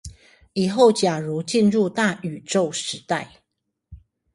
[0.53, 3.43] 以後假如進入大宇宙時代